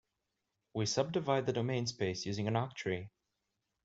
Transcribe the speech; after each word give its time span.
We 0.73 0.87
subdivide 0.87 1.45
the 1.45 1.53
domain 1.53 1.85
space 1.85 2.25
using 2.25 2.47
an 2.47 2.55
octree. 2.55 3.11